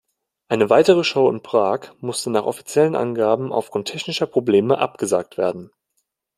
Eine 0.49 0.71
weitere 0.71 1.03
Show 1.03 1.29
in 1.29 1.43
Prag 1.43 1.93
musste 1.99 2.31
nach 2.31 2.47
offiziellen 2.47 2.95
Angaben 2.95 3.53
aufgrund 3.53 3.87
technischer 3.87 4.25
Probleme 4.25 4.79
abgesagt 4.79 5.37
werden. 5.37 5.69